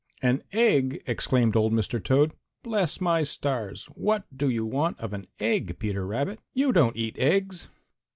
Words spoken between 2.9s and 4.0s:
my stars!